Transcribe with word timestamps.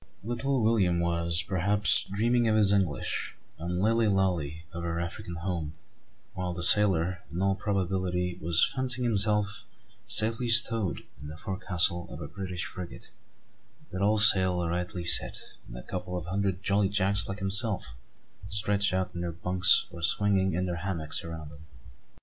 Little 0.23 0.63
William 0.63 0.99
was, 0.99 1.43
perhaps, 1.43 2.05
dreaming 2.11 2.47
of 2.47 2.55
his 2.55 2.73
English, 2.73 3.35
and 3.59 3.79
Lilly 3.79 4.07
Lalee 4.07 4.63
of 4.73 4.81
her 4.81 4.99
African, 4.99 5.35
home; 5.35 5.75
while 6.33 6.53
the 6.55 6.63
sailor, 6.63 7.21
in 7.31 7.39
all 7.39 7.53
probability, 7.53 8.39
was 8.41 8.65
fancying 8.75 9.03
himself 9.05 9.67
safely 10.07 10.49
"stowed" 10.49 11.01
in 11.21 11.27
the 11.27 11.37
forecastle 11.37 12.07
of 12.11 12.19
a 12.19 12.27
British 12.27 12.65
frigate, 12.65 13.11
with 13.91 14.01
all 14.01 14.17
sail 14.17 14.67
rightly 14.67 15.03
set, 15.03 15.39
and 15.67 15.77
a 15.77 15.83
couple 15.83 16.17
of 16.17 16.25
hundred 16.25 16.63
jolly 16.63 16.89
Jacks 16.89 17.29
like 17.29 17.37
himself 17.37 17.93
stretched 18.49 18.95
out 18.95 19.13
in 19.13 19.21
their 19.21 19.31
"bunks" 19.31 19.85
or 19.91 20.01
swinging 20.01 20.55
in 20.55 20.65
their 20.65 20.77
hammocks 20.77 21.23
around 21.23 21.51
him. 21.51 21.67